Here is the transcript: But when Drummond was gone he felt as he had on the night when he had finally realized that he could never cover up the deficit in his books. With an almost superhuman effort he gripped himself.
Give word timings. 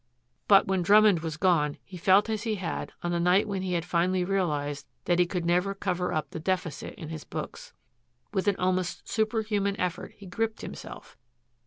But 0.47 0.65
when 0.65 0.81
Drummond 0.81 1.19
was 1.19 1.37
gone 1.37 1.77
he 1.83 1.95
felt 1.95 2.27
as 2.27 2.41
he 2.41 2.55
had 2.55 2.91
on 3.03 3.11
the 3.11 3.19
night 3.19 3.47
when 3.47 3.61
he 3.61 3.73
had 3.73 3.85
finally 3.85 4.23
realized 4.25 4.87
that 5.05 5.19
he 5.19 5.27
could 5.27 5.45
never 5.45 5.75
cover 5.75 6.11
up 6.11 6.31
the 6.31 6.39
deficit 6.39 6.95
in 6.95 7.09
his 7.09 7.23
books. 7.23 7.71
With 8.33 8.47
an 8.47 8.55
almost 8.55 9.07
superhuman 9.07 9.79
effort 9.79 10.13
he 10.17 10.25
gripped 10.25 10.61
himself. 10.61 11.19